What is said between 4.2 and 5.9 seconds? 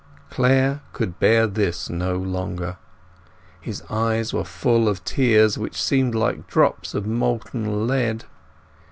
were full of tears, which